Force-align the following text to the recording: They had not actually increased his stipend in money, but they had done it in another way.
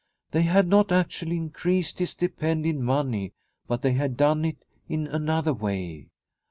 They 0.31 0.41
had 0.41 0.67
not 0.67 0.91
actually 0.91 1.37
increased 1.37 1.99
his 1.99 2.09
stipend 2.09 2.65
in 2.65 2.81
money, 2.81 3.33
but 3.67 3.83
they 3.83 3.91
had 3.93 4.17
done 4.17 4.43
it 4.45 4.65
in 4.89 5.05
another 5.05 5.53
way. 5.53 6.07